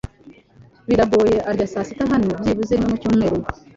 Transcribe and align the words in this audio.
Bigoye 0.87 1.37
arya 1.49 1.67
saa 1.73 1.87
sita 1.87 2.03
hano 2.11 2.29
byibuze 2.41 2.71
rimwe 2.75 2.89
mu 2.91 2.97
cyumweru. 3.01 3.37